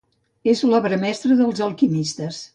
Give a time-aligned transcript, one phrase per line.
[0.53, 2.43] És l'Obra mestra dels alquimistes.